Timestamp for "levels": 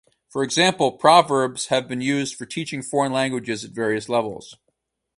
4.09-4.57